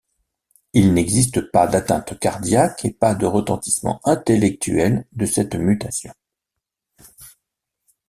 Il 0.73 0.95
n'existe 0.95 1.41
pas 1.51 1.67
d'atteinte 1.67 2.17
cardiaque 2.17 2.85
et 2.85 2.89
pas 2.91 3.13
de 3.13 3.27
retentissement 3.27 4.01
intellectuel 4.03 5.05
de 5.11 5.27
cette 5.27 5.53
mutation. 5.53 6.11